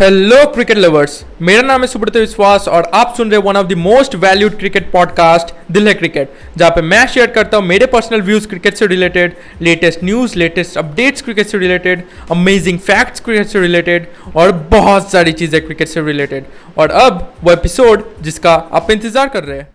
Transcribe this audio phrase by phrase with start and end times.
[0.00, 3.72] Hello cricket lovers मेरा नाम है सुब्रत विश्वास और आप सुन रहे one of the
[3.72, 8.22] most valued cricket podcast दिल है क्रिकेट जहाँ पे मैं शेयर करता हूँ मेरे पर्सनल
[8.22, 9.32] व्यूज़ क्रिकेट से related
[9.62, 15.32] latest news latest updates cricket से रिलेटेड अमेजिंग फैक्ट्स क्रिकेट से रिलेटेड और बहुत सारी
[15.32, 16.44] चीज़ें क्रिकेट से रिलेटेड
[16.78, 19.68] और अब वो एपिसोड जिसका आप इंतज़ार कर रहे हैं।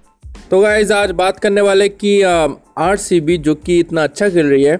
[0.51, 4.77] तो गाइज़ आज बात करने वाले कि आर जो कि इतना अच्छा खेल रही है,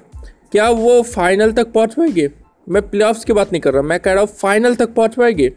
[0.52, 2.28] क्या वो फाइनल तक पहुँच पाएगी?
[2.72, 5.48] मैं प्ले की बात नहीं कर रहा, मैं कह रहा हूँ फाइनल तक पहुँच पाएगी।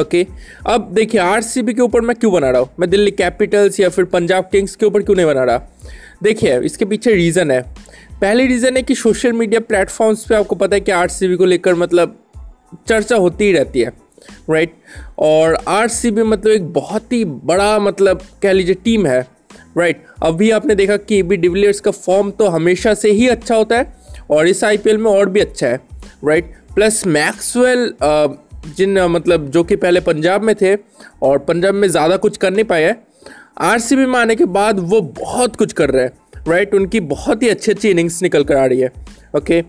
[0.00, 0.26] ओके
[0.66, 2.68] अब देखिए आरसीबी के ऊपर मैं क्यों बना रहा हूँ?
[2.80, 5.60] मैं दिल्ली कैपिटल्स या फिर पंजाब किंग्स के ऊपर क्यों नहीं बना रहा?
[6.22, 7.60] देखिए, इसके पीछे रीज़न है।
[8.20, 11.74] पहली रीज़न है कि सोशल मीडिया प्लेटफॉर्म्स पे आपको पता है कि आरसीबी को लेकर
[11.74, 12.18] मतलब
[12.88, 13.92] चर्चा होती ही रहती है
[14.50, 14.72] राइट
[15.18, 19.20] और आरसीबी मतलब एक बहुत ही बड़ा मतलब कह लीजिए टीम है
[19.78, 23.76] राइट अभी आपने देखा कि बी डिविलियर्स का फॉर्म तो हमेशा से ही अच्छा होता
[23.76, 23.94] है
[24.30, 25.80] और इस आईपीएल में और भी अच्छा है।
[26.26, 27.90] राइट प्लस मैक्सवेल
[28.68, 30.74] जिन मतलब जो कि पहले पंजाब में थे
[31.22, 32.94] और पंजाब में ज़्यादा कुछ कर नहीं पाए
[33.62, 37.48] आर में आने के बाद वो बहुत कुछ कर रहे हैं राइट उनकी बहुत ही
[37.48, 38.90] अच्छी अच्छी इनिंग्स निकल कर आ रही है
[39.36, 39.62] ओके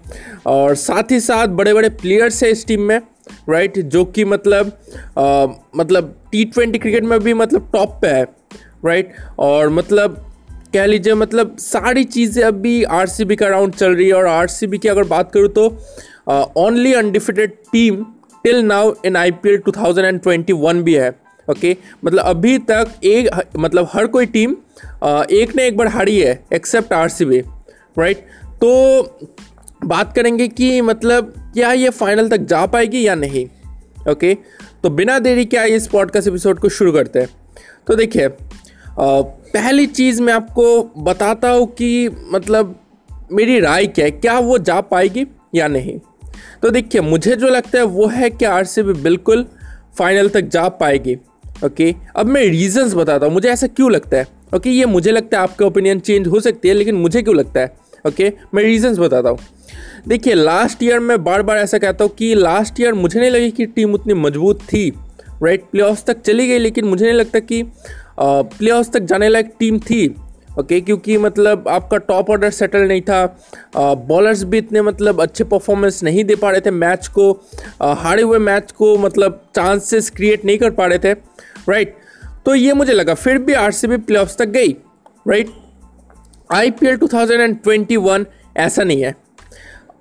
[0.47, 2.99] और साथ ही साथ बड़े बड़े प्लेयर्स हैं इस टीम में
[3.49, 4.71] राइट जो कि मतलब
[5.17, 8.23] आ, मतलब टी ट्वेंटी क्रिकेट में भी मतलब टॉप पे है
[8.85, 10.23] राइट और मतलब
[10.73, 14.25] कह लीजिए मतलब सारी चीज़ें अभी आर सी बी का राउंड चल रही है और
[14.27, 15.69] आर सी बी की अगर बात करूँ तो
[16.27, 18.03] only undefeated team
[18.43, 21.09] till now in I P L two thousand and twenty one भी है
[21.47, 21.85] ओके okay?
[22.05, 24.55] मतलब अभी तक एक मतलब हर कोई टीम
[25.03, 27.39] uh, एक ने एक बार हारी है except R C B
[27.97, 28.25] right
[28.61, 28.71] तो
[29.85, 34.43] बात करेंगे कि मतलब क्या ये फाइनल तक जा पाएगी या नहीं ओके okay?
[34.83, 37.29] तो बिना देरी क्या इस पॉडकास्ट एपिसोड को शुरू करते हैं
[37.87, 38.27] तो देखिए
[38.99, 40.67] पहली चीज़ मैं आपको
[41.03, 42.75] बताता हूँ कि मतलब
[43.31, 45.25] मेरी राय क्या है क्या वो जा पाएगी
[45.55, 45.99] या नहीं
[46.61, 49.45] तो देखिए, मुझे जो लगता है वो है कि आर बिल्कुल
[49.97, 51.15] फाइनल तक जा पाएगी
[51.65, 55.37] ओके अब मैं रीजंस बताता हूँ, मुझे ऐसा क्यों लगता है ओके ये मुझे लगता
[55.37, 57.75] है आपका ओपिनियन चेंज हो सकती है, लेकिन मुझे क्यों लगता है
[58.07, 59.39] ओके मैं रीजंस बताता हूँ।
[60.07, 63.51] देखिए लास्ट ईयर मैं बार बार ऐसा कहता हूँ कि लास्ट ईयर मुझे नहीं लगी
[63.51, 64.89] कि टीम उतनी मज़बूत थी
[65.43, 67.63] राइट प्ले तक चली गई, लेकिन मुझे नहीं लगता कि
[68.19, 70.07] प्ले तक जाने लायक टीम थी।
[70.59, 73.25] ओके क्योंकि मतलब आपका टॉप ऑर्डर सेटल नहीं था।
[74.07, 77.31] बॉलर्स भी इतने मतलब अच्छे परफॉर्मेंस नहीं दे पा रहे थे मैच को।
[77.81, 81.13] हारे हुए मैच को मतलब चांसेस क्रिएट नहीं कर पा रहे थे।
[81.69, 81.95] राइट
[82.45, 84.71] तो ये मुझे लगा, फिर भी आर सी तक गई।
[85.27, 85.49] Right
[86.49, 88.25] I P L two thousand and twenty one
[88.57, 89.15] ऐसा नहीं है।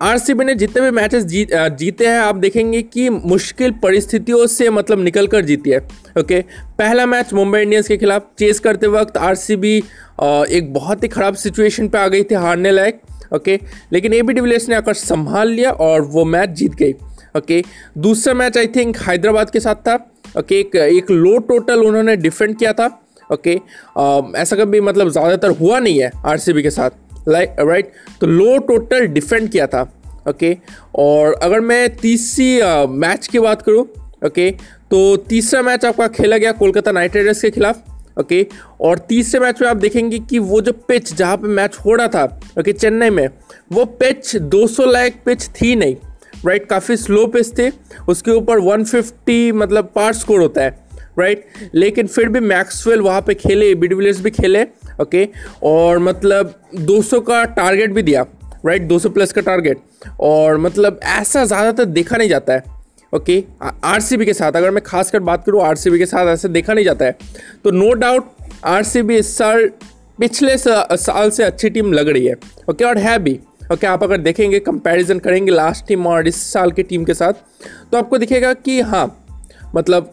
[0.00, 5.02] आरसीबी ने जितने भी मैचेस जीत जीते हैं, आप देखेंगे कि मुश्किल परिस्थितियों से मतलब
[5.02, 5.78] निकल कर जीती है,
[6.18, 6.40] ओके?
[6.78, 11.88] पहला मैच मुंबई इंडियंस के खिलाफ चेस करते वक्त आरसीबी एक बहुत ही ख़राब सिचुएशन
[11.88, 13.00] पे आ गई थी हारने लायक,
[13.34, 13.58] ओके?
[13.92, 16.92] लेकिन ए बी डिविलियर्स ने आकर संभाल लिया और वो मैच जीत गई,
[17.36, 17.62] ओके?
[17.98, 19.94] दूसरा मैच आई थिंक हैदराबाद के साथ था,
[20.38, 20.60] ओके?
[20.60, 22.86] एक एक लो टोटल उन्होंने डिफेंड किया था,
[23.30, 23.54] ओके?
[24.40, 29.06] ऐसा कभी मतलब ज़्यादातर हुआ नहीं है आरसीबी के साथ। लाइक राइट तो लो टोटल
[29.06, 29.82] डिफेंड किया था
[30.28, 30.66] ओके okay?
[30.94, 33.82] और अगर मैं तीसरी मैच की बात करूँ
[34.26, 34.62] ओके okay?
[34.90, 37.82] तो तीसरा मैच आपका खेला गया कोलकाता नाइट राइडर्स के खिलाफ
[38.20, 38.56] ओके okay?
[38.80, 42.08] और तीसरे मैच में आप देखेंगे कि वो जो पिच जहाँ पे मैच हो रहा
[42.08, 43.28] था ओके okay, चेन्नई में
[43.72, 46.70] वो पिच 200 लाइक पिच थी नहीं राइट right?
[46.70, 47.70] काफ़ी स्लो पिच थे
[48.08, 50.86] उसके ऊपर 150 मतलब पार स्कोर होता है
[51.18, 51.74] राइट right?
[51.74, 54.64] लेकिन फिर भी मैक्सवेल वहाँ पे खेले बी भी खेले
[55.00, 55.28] ओके?
[55.64, 58.24] और मतलब 200 का टारगेट भी दिया
[58.66, 59.78] राइट 200 प्लस का टारगेट
[60.20, 62.62] और मतलब ऐसा ज़्यादातर देखा नहीं जाता है,
[63.12, 63.42] ओके?
[63.62, 67.04] आरसीबी के साथ, अगर मैं खासकर बात करूँ आरसीबी के साथ, ऐसा देखा नहीं जाता
[67.04, 67.16] है।
[67.64, 68.30] तो नो डाउट
[68.66, 69.68] आरसीबी इस साल,
[70.18, 72.34] पिछले साल से अच्छी टीम लग रही है,
[72.70, 72.84] ओके?
[72.84, 73.38] और है भी,
[73.72, 73.86] ओके?
[73.86, 77.32] आप अगर देखेंगे कंपैरिजन करेंगे लास्ट टीम और इस साल की टीम के साथ
[77.92, 79.06] तो आपको दिखेगा कि हाँ
[79.74, 80.12] मतलब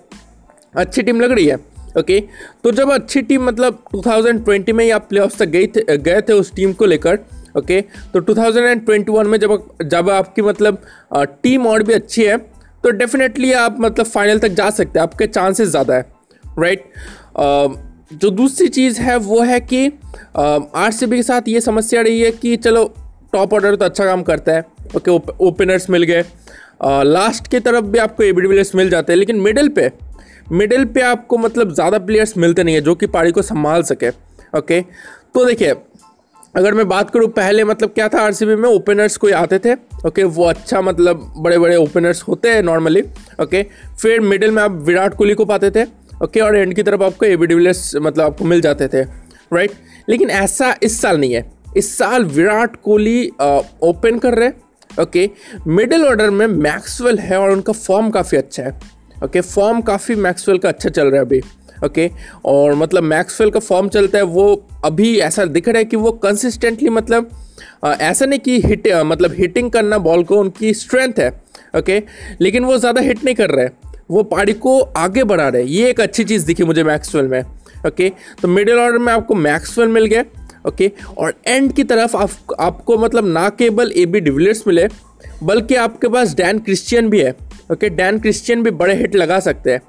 [0.76, 1.58] अच्छी टीम लग रही है।
[2.00, 2.20] ओके
[2.64, 6.34] तो जब अच्छी टीम मतलब 2020 में ही आप प्ले तक गई थे, गए थे
[6.34, 7.20] उस टीम को लेकर
[7.58, 7.80] ओके
[8.14, 10.82] तो 2021 में जब जब आपकी मतलब
[11.14, 12.38] टीम और भी अच्छी है
[12.84, 16.06] तो डेफिनेटली आप मतलब फाइनल तक जा सकते हैं। आपके चांसेस ज़्यादा है
[16.60, 16.90] राइट
[18.14, 19.86] जो दूसरी चीज़ है, वो है कि
[20.38, 22.86] आरसीबी के साथ ये समस्या रही है कि चलो
[23.34, 25.12] टॉप ऑर्डर तो अच्छा काम करता है ओके
[25.42, 26.24] ओपनर्स मिल गए।
[27.06, 28.32] लास्ट की तरफ़ भी आपको ए
[28.76, 29.92] मिल जाते हैं, लेकिन मिडिल पे
[30.52, 34.10] मिडिल पे आपको मतलब ज़्यादा प्लेयर्स मिलते नहीं है, जो कि पारी को संभाल सके
[34.58, 34.82] ओके
[35.34, 35.74] तो देखिए,
[36.56, 38.70] अगर मैं बात करूँ, पहले मतलब क्या था आरसीबी में?
[38.70, 39.74] ओपनर्स कोई आते थे
[40.08, 43.02] ओके वो अच्छा मतलब बड़े बड़े ओपनर्स होते हैं नॉर्मली
[43.42, 43.64] ओके
[44.02, 45.84] फिर मिडिल में आप विराट कोहली को पाते थे
[46.24, 49.02] ओके और एंड की तरफ़ आपको ए बी डिविलियर्स मतलब आपको मिल जाते थे
[49.54, 49.72] राइट
[50.10, 51.46] लेकिन ऐसा इस साल नहीं है।
[51.78, 53.28] इस साल विराट कोहली
[53.84, 55.30] ओपन कर रहे हैं ओके
[55.68, 58.80] मिडिल ऑर्डर में मैक्सवेल है और उनका फॉर्म काफ़ी अच्छा है।
[59.24, 61.42] ओके फॉर्म काफ़ी मैक्सवेल का अच्छा चल रहा है अभी
[61.86, 62.10] ओके
[62.46, 64.46] और मतलब मैक्सवेल का फॉर्म चलता है वो
[64.86, 67.30] अभी ऐसा दिख रहा है कि वो कंसिस्टेंटली मतलब
[67.86, 71.30] ऐसा नहीं कि हिट मतलब हिटिंग करना बॉल को उनकी स्ट्रेंथ है
[71.78, 72.02] ओके
[72.42, 73.68] लेकिन वो ज़्यादा हिट नहीं कर रहे
[74.12, 77.42] वो पारी को आगे बढ़ा रहे ये एक अच्छी चीज़ दिखी मुझे मैक्सवेल में
[77.88, 78.10] ओके
[78.42, 80.24] तो मिडिल ऑर्डर में आपको मैक्सवेल मिल गया
[80.68, 82.30] ओके और एंड की तरफ़ आप,
[82.60, 84.88] आपको मतलब ना केवल ए बी डिविलियर्स मिले
[85.44, 87.36] बल्कि आपके पास डैन क्रिश्चियन भी है
[87.74, 89.82] ओके डैन क्रिश्चियन भी बड़े हिट लगा सकते हैं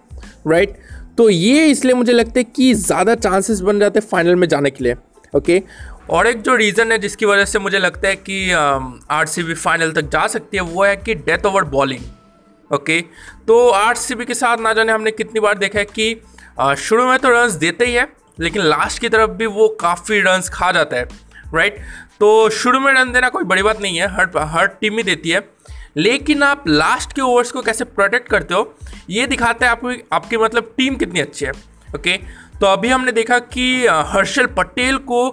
[0.49, 0.77] राइट
[1.19, 4.71] तो ये इसलिए मुझे लगता है कि ज़्यादा चांसेस बन जाते हैं फाइनल में जाने
[4.71, 4.95] के लिए
[5.33, 5.63] ओके
[6.11, 9.55] और एक जो रीज़न है जिसकी वजह से मुझे लगता है कि आर सी बी
[9.55, 13.01] फाइनल तक जा सकती है, वो है कि डेथ ओवर बॉलिंग ओके
[13.47, 17.07] तो आर सी बी के साथ ना जाने हमने कितनी बार देखा है कि शुरू
[17.07, 18.07] में तो रन्स देते ही है,
[18.41, 21.09] लेकिन लास्ट की तरफ़ भी वो काफ़ी रन्स खा जाता है
[21.55, 21.79] राइट
[22.21, 25.31] तो शुरू में रन देना कोई बड़ी बात नहीं है, हर हर टीम ही देती
[25.31, 25.41] है।
[25.97, 28.75] लेकिन आप लास्ट के ओवर्स को कैसे प्रोटेक्ट करते हो,
[29.11, 31.53] ये दिखाता है आपकी आपकी मतलब टीम कितनी अच्छी है
[31.95, 32.17] ओके
[32.61, 35.27] तो अभी हमने देखा कि हर्षल पटेल को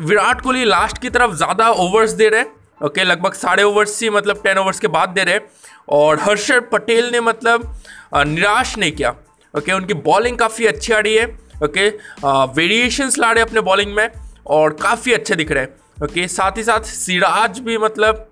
[0.00, 4.10] विराट कोहली लास्ट की तरफ़ ज़्यादा ओवर्स दे रहे हैं ओके लगभग साढ़े ओवर्स ही
[4.10, 5.40] मतलब टेन ओवर्स के बाद दे रहे
[5.88, 7.74] और हर्षल पटेल ने मतलब
[8.16, 9.14] निराश नहीं किया
[9.54, 11.26] ओके उनकी बॉलिंग काफ़ी अच्छी आ रही है
[11.64, 11.88] ओके
[12.56, 14.08] वेरिएशंस ला रहे अपने बॉलिंग में
[14.46, 18.28] और काफ़ी अच्छे दिख रहे हैं ओके साथ ही साथ सिराज भी मतलब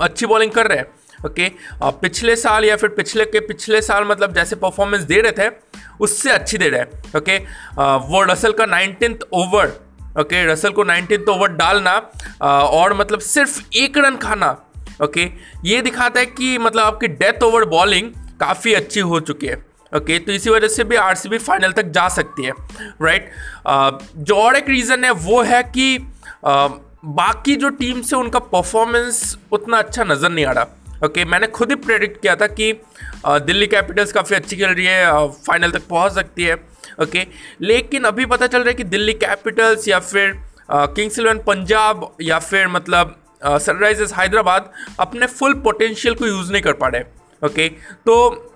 [0.00, 0.86] अच्छी बॉलिंग कर रहे हैं
[1.26, 1.92] ओके okay.
[2.02, 5.54] पिछले साल या फिर पिछले के पिछले साल मतलब जैसे परफॉर्मेंस दे रहे थे,
[6.00, 7.38] उससे अच्छी दे रहे हैं ओके
[8.08, 10.52] वो रसल का nineteen over okay okay.
[10.52, 12.10] Russell को नाइनटीन ओवर डालना
[12.46, 14.62] और मतलब सिर्फ़ एक रन खाना
[15.04, 15.30] ओके
[15.64, 18.10] ये दिखाता है कि मतलब आपकी डेथ ओवर बॉलिंग
[18.40, 19.66] काफ़ी अच्छी हो चुकी है
[19.96, 22.52] ओके तो इसी वजह से भी आरसीबी फाइनल तक जा सकती है
[23.02, 23.30] राइट
[24.16, 26.12] जो और एक रीज़न है, वो है कि
[27.06, 30.64] बाकी जो टीम से उनका परफॉर्मेंस उतना अच्छा नज़र नहीं आ रहा।
[30.96, 32.72] ओके okay, मैंने खुद ही प्रेडिक्ट किया था कि
[33.26, 37.24] दिल्ली कैपिटल्स काफ़ी अच्छी खेल रही है फाइनल तक पहुँच सकती है। ओके okay,
[37.60, 40.32] लेकिन अभी पता चल रहा है कि दिल्ली कैपिटल्स या फिर
[40.70, 43.14] किंग्स इलेवन पंजाब या फिर मतलब
[43.44, 47.02] सनराइजर्स हैदराबाद अपने फुल पोटेंशियल को यूज़ नहीं कर पा रहे
[47.42, 47.70] ओके okay,
[48.06, 48.50] तो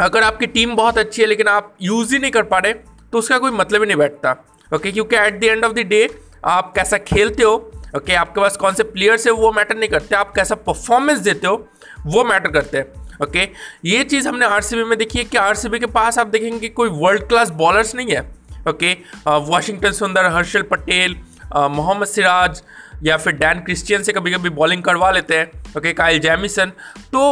[0.00, 3.18] अगर आपकी टीम बहुत अच्छी है लेकिन आप यूज़ ही नहीं कर पा रहे तो
[3.18, 4.36] उसका कोई मतलब ही नहीं बैठता।
[4.72, 6.08] ओके क्योंकि at the end of the day
[6.44, 7.54] आप कैसा खेलते हो
[7.96, 11.46] ओके आपके पास कौन से प्लेयर्स है, वो मैटर नहीं करते, आप कैसा परफॉर्मेंस देते
[11.46, 11.68] हो,
[12.06, 13.48] वो मैटर करते हैं ओके
[13.84, 17.28] ये चीज़ हमने आरसीबी में देखी है कि आरसीबी के पास आप देखेंगे कोई वर्ल्ड
[17.28, 18.20] क्लास बॉलर्स नहीं है
[18.68, 18.92] ओके
[19.48, 21.16] वाशिंगटन सुंदर हर्षल पटेल
[21.56, 22.62] मोहम्मद सिराज
[23.04, 26.72] या फिर डैन क्रिस्टियन से कभी कभी बॉलिंग करवा लेते हैं ओके काइल जैमिसन
[27.12, 27.22] तो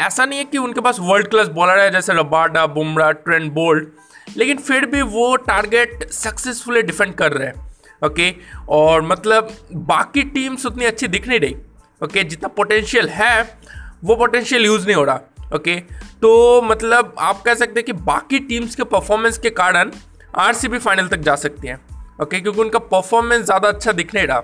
[0.00, 4.36] ऐसा नहीं है कि उनके पास वर्ल्ड क्लास बॉलर है, जैसे रबाडा बुमरा ट्रेंड बोल्ट
[4.36, 7.71] लेकिन फिर भी वो टारगेट सक्सेसफुली डिफेंड कर रहे हैं।
[8.04, 8.34] ओके?
[8.68, 11.56] और मतलब बाकी टीम्स उतनी अच्छी दिख नहीं रही
[12.04, 12.24] ओके?
[12.24, 13.58] जितना पोटेंशियल है
[14.04, 15.20] वो पोटेंशियल यूज़ नहीं हो रहा
[15.54, 15.80] ओके?
[16.22, 19.90] तो मतलब आप कह सकते हैं कि बाकी टीम्स के परफॉर्मेंस के कारण
[20.38, 21.80] आरसीबी फाइनल तक जा सकती हैं
[22.22, 22.40] ओके?
[22.40, 24.38] क्योंकि उनका परफॉर्मेंस ज़्यादा अच्छा दिख नहीं रहा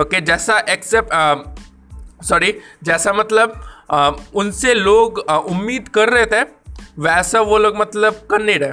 [0.00, 0.20] ओके?
[0.20, 1.12] जैसा एक्सेप्ट
[2.24, 5.18] सॉरी जैसा मतलब आ, उनसे लोग
[5.48, 6.42] उम्मीद कर रहे थे
[6.98, 8.72] वैसा वो लोग मतलब कर नहीं रहे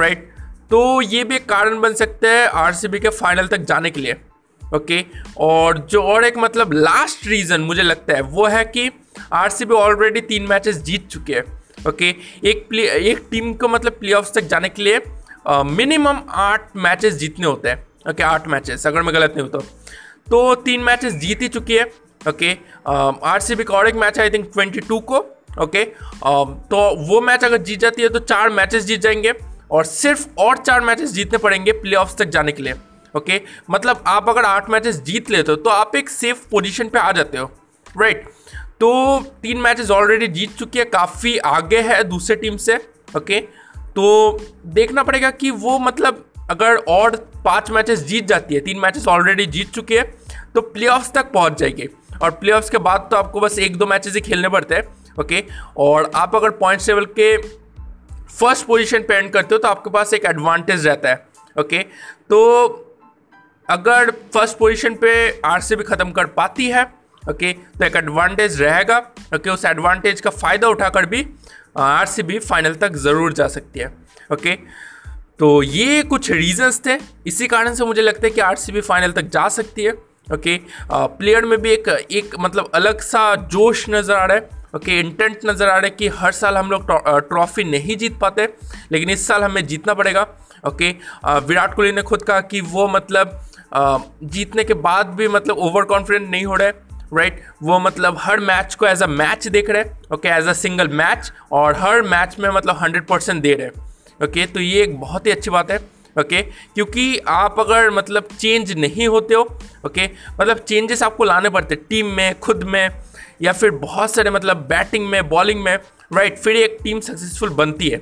[0.00, 0.30] राइट
[0.70, 4.16] तो ये भी एक कारण बन सकता है आरसीबी के फाइनल तक जाने के लिए।
[4.62, 5.04] ओके
[5.40, 8.90] और जो और एक मतलब लास्ट रीज़न मुझे लगता है, वो है कि
[9.32, 11.44] आरसीबी ऑलरेडी तीन मैचेस जीत चुके हैं।
[11.88, 12.14] ओके
[12.44, 15.00] एक प्ले एक टीम को मतलब प्ले तक जाने के लिए
[15.48, 19.60] मिनिमम आठ मैचेस जीतने होते हैं। ओके आठ मैचेस अगर मैं गलत नहीं हूँ तो।
[20.30, 21.84] तो तीन मैचेस जीत ही चुकी है।
[22.28, 22.52] ओके
[22.86, 25.18] आर सी बी का और एक match I think twenty two को।
[25.62, 29.32] ओके तो वो मैच अगर जीत जाती है तो चार मैचेस जीत जाएँगे।
[29.70, 32.74] और सिर्फ़ और चार मैचेस जीतने पड़ेंगे प्ले तक जाने के लिए
[33.16, 36.98] ओके मतलब आप अगर आठ मैचेस जीत लेते हो तो आप एक सेफ़ पोजीशन पे
[36.98, 37.50] आ जाते हो
[38.00, 38.28] राइट
[38.80, 42.76] तो तीन मैचेस ऑलरेडी जीत चुकी है, काफ़ी आगे है दूसरे टीम से
[43.16, 43.40] ओके
[43.96, 44.04] तो
[44.66, 49.46] देखना पड़ेगा कि वो मतलब अगर और पाँच मैचेस जीत जाती है, तीन मैचेस ऑलरेडी
[49.46, 50.14] जीत चुके हैं
[50.54, 51.88] तो प्ले तक पहुँच जाएगी।
[52.22, 54.88] और प्ले के बाद तो आपको बस एक दो मैचेस ही खेलने पड़ते हैं
[55.20, 55.44] ओके
[55.76, 57.36] और आप अगर पॉइंट्स टेबल के
[58.30, 61.26] फ़र्स्ट पोजीशन पे एंड करते हो तो आपके पास एक एडवांटेज रहता है
[61.60, 61.82] ओके
[62.30, 62.38] तो
[63.68, 66.84] अगर फ़र्स्ट पोजीशन पे आर सी ख़त्म कर पाती है
[67.22, 68.98] ओके तो एक एडवांटेज रहेगा
[69.34, 71.26] ओके उस एडवांटेज का फ़ायदा उठाकर भी
[71.76, 73.92] आर सी बी फाइनल तक ज़रूर जा सकती है
[74.32, 74.56] ओके
[75.38, 79.12] तो ये कुछ रीजंस थे। इसी कारण से मुझे लगता है कि आर बी फाइनल
[79.12, 79.92] तक जा सकती है
[80.34, 80.58] ओके
[80.92, 85.38] प्लेयर में भी एक एक मतलब अलग सा जोश नज़र आ रहा है। ओके इंटेंट
[85.46, 86.86] नज़र आ रहा है कि हर साल हम लोग
[87.28, 88.48] ट्रॉफी नहीं जीत पाते,
[88.92, 90.26] लेकिन इस साल हमें जीतना पड़ेगा।
[90.66, 90.90] ओके
[91.46, 93.40] विराट कोहली ने खुद कहा कि वो मतलब
[94.24, 96.70] जीतने के बाद भी मतलब ओवर कॉन्फिडेंट नहीं हो रहे
[97.12, 100.52] राइट वो मतलब हर मैच को एज अ मैच देख रहे हैं okay as a
[100.54, 104.82] single match और हर मैच में मतलब हंड्रेड परसेंट दे रहे। हैं ओके तो ये
[104.82, 105.78] एक बहुत ही अच्छी बात है।
[106.16, 109.42] ओके क्योंकि आप अगर मतलब चेंज नहीं होते हो
[109.86, 110.08] ओके
[110.40, 112.90] मतलब चेंजेस आपको लाने पड़ते टीम में, खुद में
[113.42, 115.74] या फिर बहुत सारे मतलब बैटिंग में बॉलिंग में
[116.12, 118.00] राइट फिर एक टीम सक्सेसफुल बनती है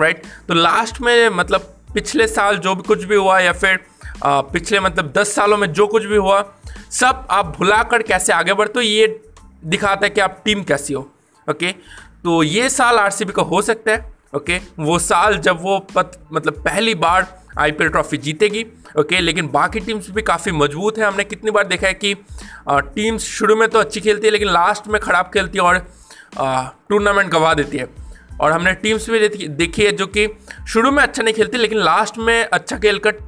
[0.00, 3.78] राइट तो लास्ट में मतलब पिछले साल जो भी कुछ भी हुआ या फिर
[4.24, 6.44] आ, पिछले मतलब दस सालों में जो कुछ भी हुआ
[6.90, 9.06] सब आप भुला कर कैसे आगे बढ़ते हो ये
[9.64, 11.00] दिखाता है कि आप टीम कैसी हो
[11.50, 11.72] ओके
[12.24, 16.62] तो ये साल आरसीबी का हो सकता है ओके वो साल जब वो पत, मतलब
[16.64, 17.26] पहली बार
[17.58, 18.64] आईपीएल ट्रॉफी जीतेगी,
[18.98, 19.20] ओके?
[19.20, 22.14] लेकिन बाकी टीम्स भी काफ़ी मज़बूत है। हमने कितनी बार देखा है कि
[22.68, 25.78] टीम्स शुरू में तो अच्छी खेलती है, लेकिन लास्ट में ख़राब खेलती है और
[26.88, 27.88] टूर्नामेंट गवा देती है।
[28.40, 30.26] और हमने टीम्स भी देखी है जो कि
[30.68, 33.18] शुरू में अच्छा नहीं खेलती, लेकिन लास्ट में अच्छा खेल कर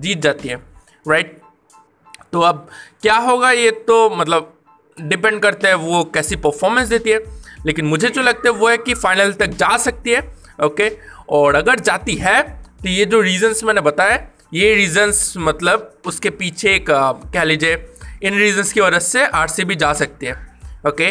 [0.00, 0.56] जीत जाती है
[1.06, 1.40] राइट
[2.32, 2.66] तो अब
[3.02, 4.52] क्या होगा ये तो मतलब
[4.98, 7.18] डिपेंड करता है वो कैसी परफॉर्मेंस देती है।
[7.66, 10.20] लेकिन मुझे जो लगता है वो है कि फाइनल तक जा सकती है,
[10.64, 10.90] ओके?
[11.28, 12.40] और अगर जाती है
[12.82, 14.18] तो ये जो रीजंस मैंने बताया
[14.54, 17.74] ये रीजंस मतलब उसके पीछे एक कह लीजिए,
[18.22, 20.34] इन रीजंस की वजह से आर जा सकती है
[20.86, 21.10] ओके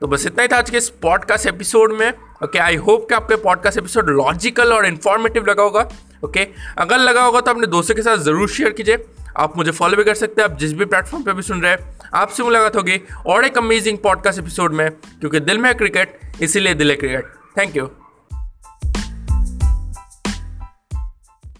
[0.00, 2.12] तो बस इतना ही था आज के इस पॉडकास्ट एपिसोड में
[2.44, 5.88] ओके आई होप कि आपके पॉडकास्ट एपिसोड लॉजिकल और इन्फॉर्मेटिव लगा होगा
[6.24, 6.46] ओके
[6.78, 9.04] अगर लगा होगा तो अपने दोस्तों के साथ ज़रूर शेयर कीजिए।
[9.36, 11.72] आप मुझे फॉलो भी कर सकते हैं, आप जिस भी प्लेटफॉर्म पे भी सुन रहे
[11.72, 16.18] हैं, आपसे मुलाकात होगी और एक अमेजिंग पॉडकास्ट एपिसोड में, क्योंकि दिल में है क्रिकेट
[16.42, 17.90] इसीलिए दिल है क्रिकेट थैंक यू